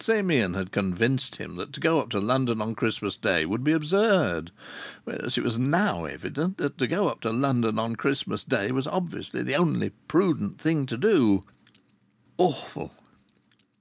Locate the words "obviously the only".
8.88-9.90